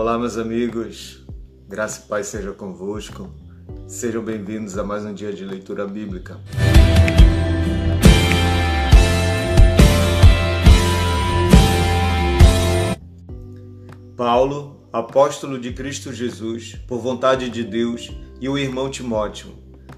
[0.00, 1.22] Olá, meus amigos,
[1.68, 3.30] graça e paz seja convosco.
[3.86, 6.40] Sejam bem-vindos a mais um dia de leitura bíblica.
[14.16, 18.10] Paulo, apóstolo de Cristo Jesus, por vontade de Deus,
[18.40, 19.52] e o irmão Timóteo,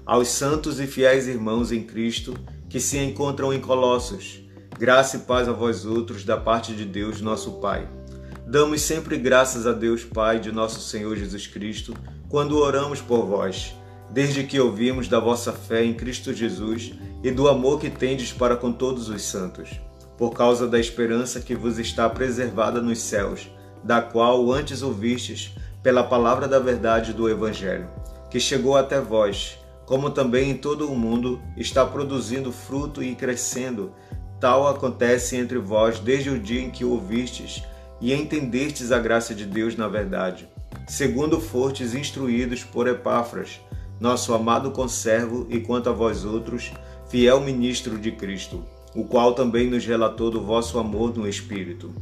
[0.05, 2.33] aos santos e fiéis irmãos em Cristo
[2.67, 4.41] que se encontram em Colossos,
[4.77, 8.02] graça e paz a vós outros da parte de Deus, nosso Pai.
[8.45, 11.93] Damos sempre graças a Deus Pai de nosso Senhor Jesus Cristo
[12.27, 13.73] quando oramos por vós,
[14.09, 16.93] desde que ouvimos da vossa fé em Cristo Jesus
[17.23, 19.69] e do amor que tendes para com todos os santos,
[20.17, 23.49] por causa da esperança que vos está preservada nos céus,
[23.81, 27.87] da qual antes ouvistes pela palavra da verdade do Evangelho,
[28.29, 33.93] que chegou até vós, como também em todo o mundo está produzindo fruto e crescendo.
[34.39, 37.63] Tal acontece entre vós desde o dia em que ouvistes
[38.03, 40.45] e entendestes a graça de Deus na verdade,
[40.85, 43.61] segundo fortes instruídos por Epáfras,
[43.97, 46.73] nosso amado conservo e quanto a vós outros,
[47.09, 48.61] fiel ministro de Cristo,
[48.93, 51.95] o qual também nos relatou do vosso amor no Espírito.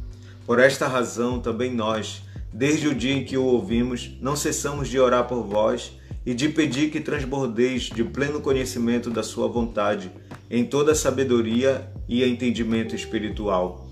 [0.44, 4.98] Por esta razão também nós, desde o dia em que o ouvimos, não cessamos de
[4.98, 5.92] orar por vós
[6.26, 10.10] e de pedir que transbordeis de pleno conhecimento da sua vontade,
[10.50, 13.88] em toda sabedoria e entendimento espiritual,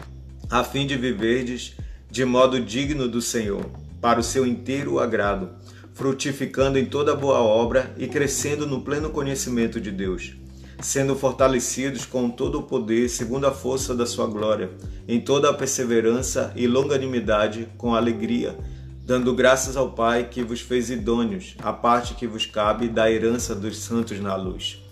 [0.51, 1.77] a fim de viverdes
[2.11, 3.65] de modo digno do Senhor,
[4.01, 5.51] para o seu inteiro agrado,
[5.95, 10.35] frutificando em toda boa obra e crescendo no pleno conhecimento de Deus,
[10.81, 14.71] sendo fortalecidos com todo o poder segundo a força da sua glória,
[15.07, 18.59] em toda a perseverança e longanimidade com alegria,
[19.07, 23.55] dando graças ao Pai que vos fez idôneos, a parte que vos cabe da herança
[23.55, 24.83] dos santos na luz.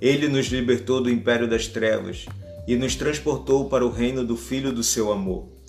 [0.00, 2.26] Ele nos libertou do império das trevas
[2.68, 5.57] e nos transportou para o reino do Filho do seu amor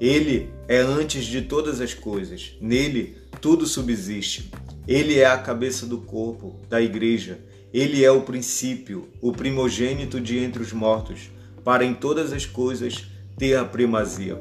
[0.00, 4.50] Ele é antes de todas as coisas, nele tudo subsiste.
[4.86, 7.38] Ele é a cabeça do corpo, da igreja.
[7.72, 11.30] Ele é o princípio, o primogênito de entre os mortos,
[11.64, 13.06] para em todas as coisas
[13.36, 14.36] ter a primazia.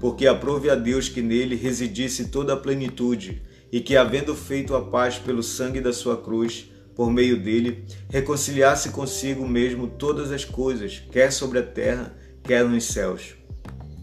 [0.00, 4.82] Porque aprove a Deus que nele residisse toda a plenitude, e que, havendo feito a
[4.82, 11.02] paz pelo sangue da sua cruz, por meio dele, reconciliasse consigo mesmo todas as coisas,
[11.10, 13.34] quer sobre a terra, quer nos céus.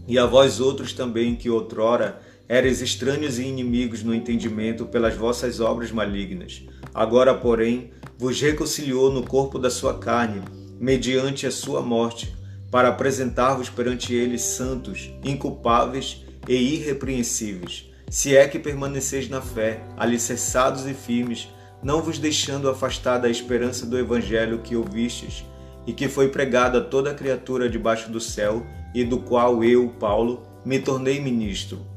[0.06, 5.60] E a vós outros também, que outrora Eres estranhos e inimigos no entendimento pelas vossas
[5.60, 6.62] obras malignas.
[6.92, 10.42] Agora, porém, vos reconciliou no corpo da sua carne,
[10.78, 12.34] mediante a sua morte,
[12.70, 17.90] para apresentar-vos perante ele santos, inculpáveis e irrepreensíveis.
[18.10, 21.48] Se é que permaneceis na fé, alicerçados e firmes,
[21.82, 25.44] não vos deixando afastar da esperança do evangelho que ouvistes
[25.86, 28.64] e que foi pregado a toda criatura debaixo do céu,
[28.94, 31.94] e do qual eu, Paulo, me tornei ministro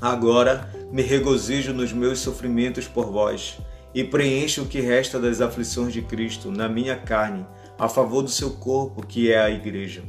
[0.00, 3.58] Agora me regozijo nos meus sofrimentos por vós
[3.94, 7.46] e preencho o que resta das aflições de Cristo na minha carne,
[7.78, 10.02] a favor do seu corpo, que é a Igreja,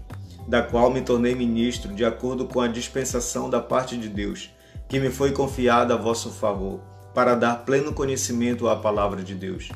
[0.48, 4.50] da qual me tornei ministro de acordo com a dispensação da parte de Deus,
[4.88, 6.80] que me foi confiada a vosso favor,
[7.14, 9.70] para dar pleno conhecimento à palavra de Deus.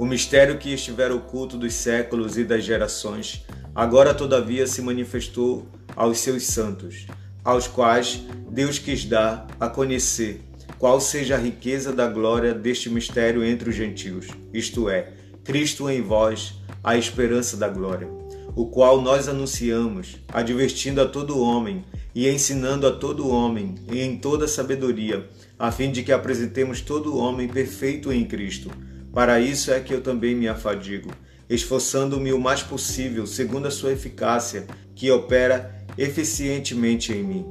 [0.00, 3.44] O mistério que estivera oculto dos séculos e das gerações,
[3.74, 7.06] agora todavia se manifestou aos seus santos
[7.44, 10.40] aos quais Deus quis dar a conhecer
[10.78, 15.12] qual seja a riqueza da glória deste mistério entre os gentios, isto é,
[15.44, 18.08] Cristo em vós, a esperança da glória,
[18.56, 21.84] o qual nós anunciamos, advertindo a todo homem
[22.14, 25.28] e ensinando a todo homem em toda sabedoria,
[25.58, 28.70] a fim de que apresentemos todo homem perfeito em Cristo.
[29.12, 31.10] Para isso é que eu também me afadigo,
[31.48, 37.46] esforçando-me o mais possível, segundo a sua eficácia, que opera eficientemente em mim.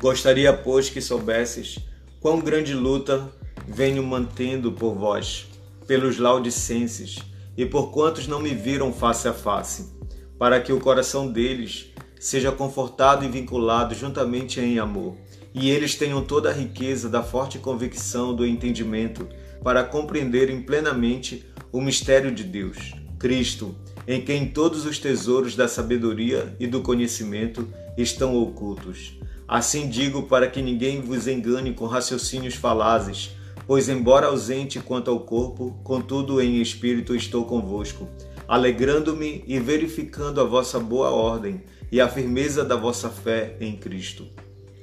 [0.00, 1.78] Gostaria, pois, que soubesses
[2.20, 3.28] quão grande luta
[3.66, 5.48] venho mantendo por vós,
[5.86, 7.18] pelos laudicenses
[7.56, 9.92] e por quantos não me viram face a face,
[10.38, 15.16] para que o coração deles seja confortado e vinculado juntamente em amor,
[15.52, 19.28] e eles tenham toda a riqueza da forte convicção do entendimento
[19.62, 23.74] para compreenderem plenamente o mistério de Deus, Cristo,
[24.06, 29.18] em quem todos os tesouros da sabedoria e do conhecimento estão ocultos.
[29.46, 33.30] Assim digo para que ninguém vos engane com raciocínios falazes,
[33.68, 38.08] Pois, embora ausente quanto ao corpo, contudo em espírito estou convosco,
[38.48, 41.62] alegrando-me e verificando a vossa boa ordem
[41.92, 44.24] e a firmeza da vossa fé em Cristo.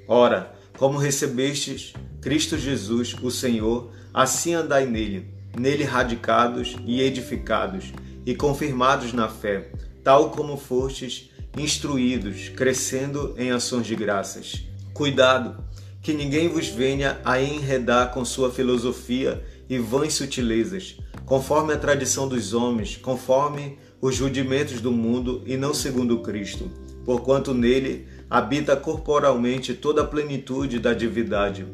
[0.08, 5.28] Ora, como recebestes Cristo Jesus, o Senhor, assim andai nele,
[5.60, 7.92] nele radicados e edificados
[8.26, 9.70] e confirmados na fé,
[10.06, 14.64] tal como fostes instruídos, crescendo em ações de graças.
[14.94, 15.62] Cuidado,
[16.02, 22.26] que ninguém vos venha a enredar com sua filosofia e vãs sutilezas, conforme a tradição
[22.26, 26.72] dos homens, conforme os rudimentos do mundo e não segundo Cristo,
[27.04, 31.66] porquanto nele habita corporalmente toda a plenitude da divindade.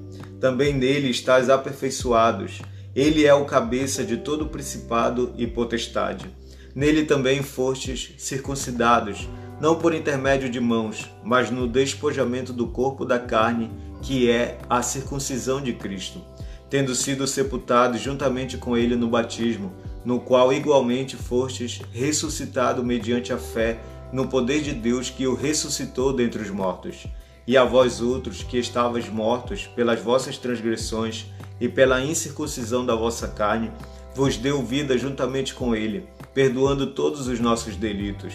[0.42, 2.64] Também nele estáis aperfeiçoados.
[2.96, 6.26] Ele é o cabeça de todo principado e potestade.
[6.74, 9.30] Nele também fostes circuncidados,
[9.62, 13.70] não por intermédio de mãos, mas no despojamento do corpo da carne,
[14.02, 16.20] que é a circuncisão de Cristo,
[16.72, 19.72] tendo sido sepultados juntamente com ele no batismo,
[20.04, 23.80] no qual igualmente fostes ressuscitado mediante a fé
[24.12, 27.06] no poder de Deus que o ressuscitou dentre os mortos.
[27.48, 31.26] E a vós outros que estavais mortos pelas vossas transgressões
[31.60, 33.72] e pela incircuncisão da vossa carne,
[34.16, 38.34] vos deu vida juntamente com ele perdoando todos os nossos delitos,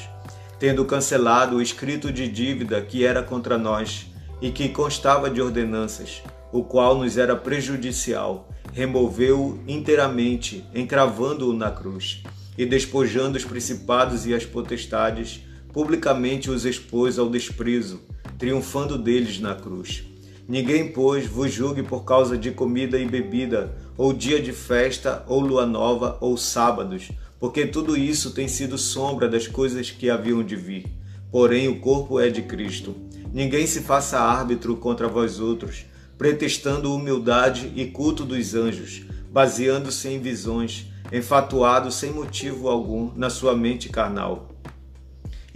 [0.59, 4.07] tendo cancelado o escrito de dívida que era contra nós
[4.41, 6.23] e que constava de ordenanças,
[6.53, 12.23] o qual nos era prejudicial, removeu-o inteiramente, encravando-o na cruz,
[12.59, 15.43] e despojando os principados e as potestades,
[15.73, 18.01] publicamente os expôs ao desprezo,
[18.39, 20.05] triunfando deles na cruz.
[20.49, 25.41] Ninguém, pois, vos julgue por causa de comida e bebida, ou dia de festa, ou
[25.41, 27.11] lua nova, ou sábados,
[27.41, 30.87] porque tudo isso tem sido sombra das coisas que haviam de vir.
[31.33, 32.95] Porém, o corpo é de Cristo.
[33.33, 35.85] Ninguém se faça árbitro contra vós outros,
[36.17, 43.55] pretextando humildade e culto dos anjos, baseando-se em visões, enfatuado sem motivo algum na sua
[43.55, 44.49] mente carnal,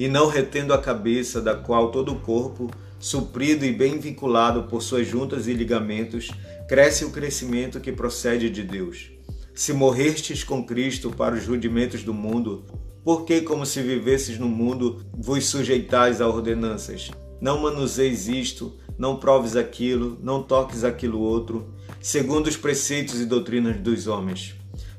[0.01, 4.83] e não retendo a cabeça, da qual todo o corpo, suprido e bem vinculado por
[4.83, 6.31] suas juntas e ligamentos,
[6.67, 9.11] cresce o crescimento que procede de Deus.
[9.55, 12.65] Se morrestes com Cristo para os rudimentos do mundo,
[13.05, 17.11] por que, como se vivesses no mundo, vos sujeitais a ordenanças?
[17.39, 23.77] Não manuseis isto, não proves aquilo, não toques aquilo outro, segundo os preceitos e doutrinas
[23.77, 24.55] dos homens.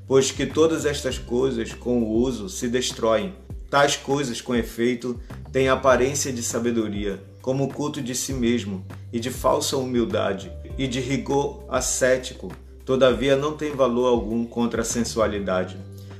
[0.07, 3.33] Pois que todas estas coisas, com o uso, se destroem.
[3.71, 5.17] Tais coisas, com efeito,
[5.49, 10.85] têm aparência de sabedoria, como o culto de si mesmo, e de falsa humildade, e
[10.85, 12.51] de rigor ascético,
[12.85, 15.77] todavia não tem valor algum contra a sensualidade.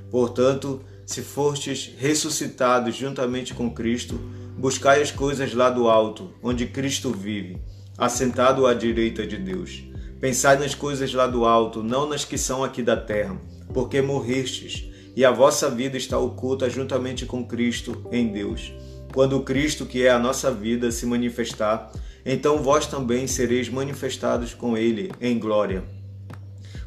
[0.10, 4.18] Portanto, se fostes ressuscitados juntamente com Cristo,
[4.58, 7.58] buscai as coisas lá do alto, onde Cristo vive,
[7.98, 9.84] assentado à direita de Deus.
[10.22, 13.36] Pensai nas coisas lá do alto, não nas que são aqui da terra,
[13.74, 18.74] porque morrestes, e a vossa vida está oculta juntamente com Cristo em Deus.
[19.14, 21.92] Quando Cristo, que é a nossa vida, se manifestar,
[22.26, 25.84] então vós também sereis manifestados com Ele em glória.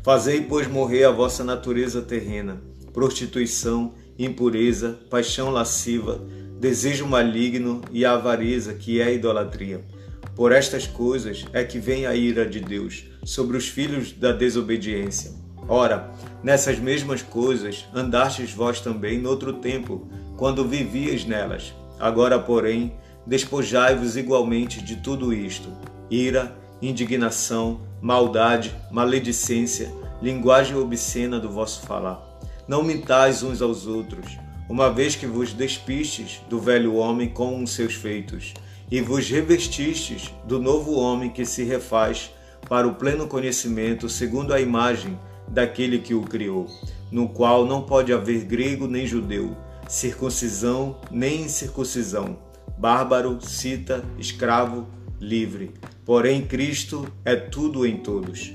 [0.03, 2.62] Fazei, pois, morrer a vossa natureza terrena,
[2.93, 6.23] prostituição, impureza, paixão lasciva,
[6.59, 9.85] desejo maligno e avareza, que é a idolatria.
[10.35, 15.44] Por estas coisas é que vem a ira de Deus sobre os filhos da desobediência.
[15.69, 20.06] Ora, nessas mesmas coisas andastes vós também noutro tempo,
[20.37, 21.73] quando vivias nelas.
[21.99, 22.94] Agora, porém,
[23.27, 25.71] despojai-vos igualmente de tudo isto:
[26.11, 29.91] ira, indignação, maldade, maledicência,
[30.21, 32.23] linguagem obscena do vosso falar.
[32.69, 37.71] Não mintais uns aos outros, uma vez que vos despistes do velho homem com os
[37.71, 38.53] seus feitos,
[38.91, 42.31] e vos revestistes do novo homem que se refaz
[42.69, 46.67] para o pleno conhecimento segundo a imagem daquele que o criou,
[47.10, 49.56] no qual não pode haver grego nem judeu,
[49.89, 52.39] circuncisão nem incircuncisão,
[52.79, 54.86] bárbaro, cita, escravo,
[55.20, 55.72] livre.
[56.05, 58.53] Porém, Cristo é tudo em todos.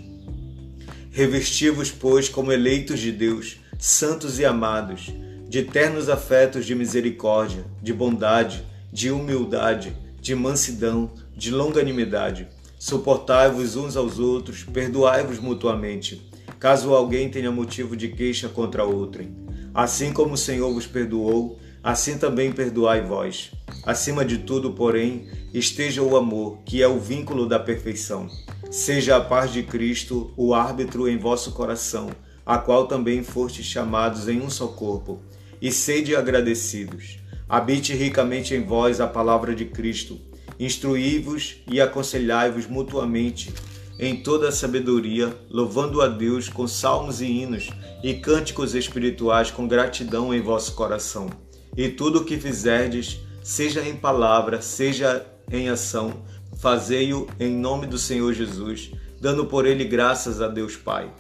[1.12, 5.12] Revesti-vos, pois, como eleitos de Deus, santos e amados,
[5.48, 12.48] de ternos afetos de misericórdia, de bondade, de humildade, de mansidão, de longanimidade.
[12.77, 16.29] Suportai-vos uns aos outros, perdoai-vos mutuamente,
[16.60, 19.34] caso alguém tenha motivo de queixa contra outrem.
[19.74, 23.51] Assim como o Senhor vos perdoou, assim também perdoai vós.
[23.84, 28.28] Acima de tudo, porém, esteja o amor, que é o vínculo da perfeição.
[28.70, 32.10] Seja a paz de Cristo o árbitro em vosso coração,
[32.46, 35.22] a qual também fostes chamados em um só corpo,
[35.62, 37.20] e sede agradecidos.
[37.48, 40.20] Habite ricamente em vós a palavra de Cristo.
[40.60, 43.54] Instruí-vos e aconselhai-vos mutuamente
[44.00, 47.70] em toda a sabedoria, louvando a Deus com salmos e hinos
[48.01, 51.29] e cânticos espirituais com gratidão em vosso coração.
[51.75, 56.24] E tudo o que fizerdes, seja em palavra, seja em ação,
[56.58, 61.12] fazei-o em nome do Senhor Jesus, dando por ele graças a Deus Pai.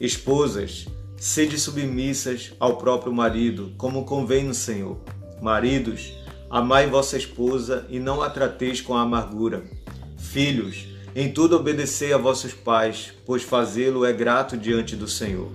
[0.00, 4.98] Esposas, sede submissas ao próprio marido, como convém no Senhor.
[5.40, 6.12] Maridos,
[6.50, 9.62] amai vossa esposa e não a trateis com amargura.
[10.16, 15.50] Filhos, em tudo obedecei a vossos pais, pois fazê-lo é grato diante do Senhor.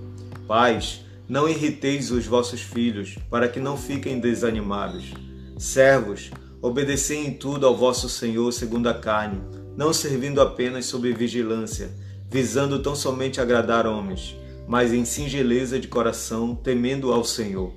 [0.48, 5.14] Pais, não irriteis os vossos filhos, para que não fiquem desanimados.
[5.58, 6.32] Servos,
[6.62, 9.42] obedecei em tudo ao vosso Senhor segundo a carne,
[9.78, 11.92] não servindo apenas sob vigilância,
[12.30, 14.36] visando tão somente agradar homens,
[14.68, 17.72] mas em singeleza de coração, temendo ao Senhor.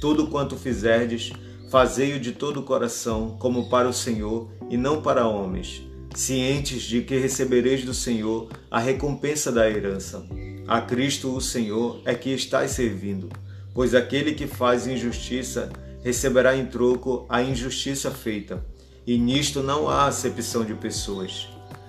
[0.00, 1.32] Tudo quanto fizerdes,
[1.70, 5.82] fazei-o de todo o coração, como para o Senhor e não para homens
[6.14, 10.24] cientes de que recebereis do Senhor a recompensa da herança.
[10.66, 13.28] A Cristo o Senhor é que estáis servindo,
[13.74, 15.70] pois aquele que faz injustiça
[16.02, 18.64] receberá em troco a injustiça feita,
[19.06, 21.48] e nisto não há acepção de pessoas.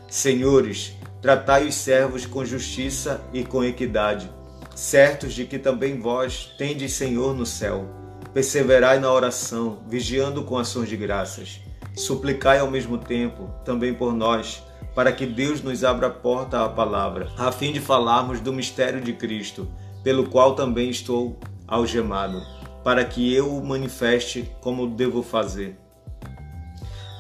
[0.10, 4.30] Senhores, tratai os servos com justiça e com equidade,
[4.75, 7.88] certos de que também vós tendes Senhor no céu.
[8.34, 11.60] Perseverai na oração, vigiando com ações de graças.
[11.95, 14.63] Suplicai ao mesmo tempo também por nós,
[14.95, 19.00] para que Deus nos abra a porta à palavra, a fim de falarmos do mistério
[19.00, 19.67] de Cristo,
[20.03, 22.41] pelo qual também estou algemado,
[22.83, 25.77] para que eu o manifeste como devo fazer.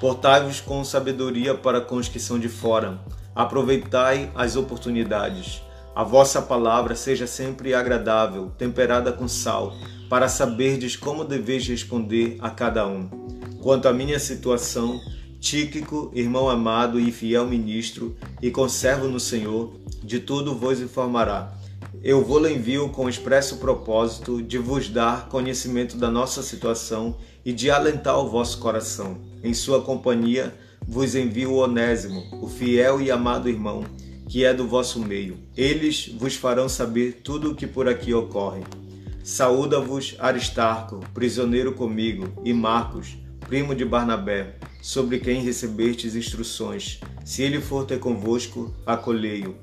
[0.01, 2.99] Portai-vos com sabedoria para com os que são de fora,
[3.35, 5.61] aproveitai as oportunidades.
[5.95, 9.73] A vossa palavra seja sempre agradável, temperada com sal,
[10.09, 13.23] para saberdes como deveis responder a cada um
[13.63, 15.01] Quanto à minha situação,
[15.39, 21.53] Tíquico, irmão amado e fiel ministro, e conservo no Senhor, de tudo vos informará.
[22.03, 27.15] Eu vou-lo envio com expresso propósito de vos dar conhecimento da nossa situação
[27.45, 29.19] e de alentar o vosso coração.
[29.41, 30.53] Em sua companhia
[30.85, 33.85] vos envio o Onésimo, o fiel e amado irmão,
[34.27, 35.37] que é do vosso meio.
[35.55, 38.61] Eles vos farão saber tudo o que por aqui ocorre.
[39.23, 46.99] Saúda-vos Aristarco, prisioneiro comigo, e Marcos, primo de Barnabé, sobre quem recebestes instruções.
[47.23, 49.55] Se ele for ter convosco, acolhei-o.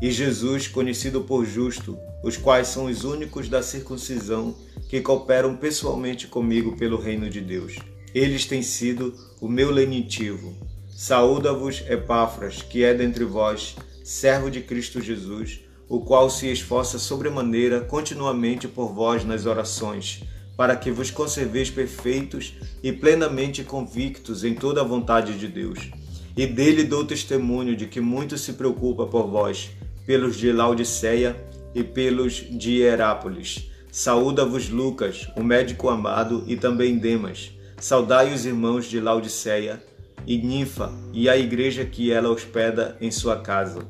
[0.00, 4.54] E Jesus, conhecido por justo, os quais são os únicos da circuncisão
[4.88, 7.76] que cooperam pessoalmente comigo pelo reino de Deus.
[8.14, 10.54] Eles têm sido o meu lenitivo.
[10.88, 17.80] Saúda-vos Epáfras, que é dentre vós, servo de Cristo Jesus, o qual se esforça sobremaneira
[17.80, 20.22] continuamente por vós nas orações
[20.58, 25.88] para que vos conserveis perfeitos e plenamente convictos em toda a vontade de Deus.
[26.36, 29.70] E dele dou testemunho de que muito se preocupa por vós,
[30.04, 31.36] pelos de Laodiceia
[31.72, 33.70] e pelos de Herápolis.
[33.92, 37.52] Saúda-vos Lucas, o médico amado, e também Demas.
[37.78, 39.80] Saudai os irmãos de Laodiceia
[40.26, 43.86] e Ninfa e a igreja que ela hospeda em sua casa.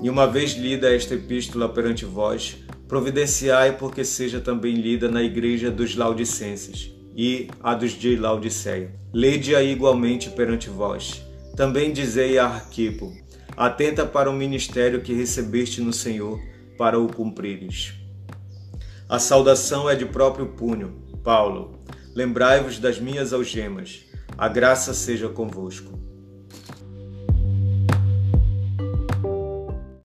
[0.00, 2.58] E uma vez lida esta epístola perante vós,
[2.90, 8.92] providenciai porque seja também lida na igreja dos Laodicenses e a dos de Laodiceia.
[9.12, 11.24] Lede-a igualmente perante vós.
[11.54, 13.16] Também dizei a Arquipo,
[13.56, 16.40] atenta para o ministério que recebeste no Senhor,
[16.76, 17.94] para o cumprires.
[19.08, 21.00] A saudação é de próprio punho.
[21.22, 21.78] Paulo,
[22.12, 24.00] lembrai-vos das minhas algemas.
[24.36, 25.96] A graça seja convosco.